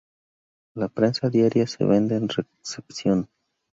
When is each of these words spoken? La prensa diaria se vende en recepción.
La 0.83 0.87
prensa 0.89 1.29
diaria 1.29 1.67
se 1.67 1.85
vende 1.85 2.15
en 2.15 2.27
recepción. 2.27 3.29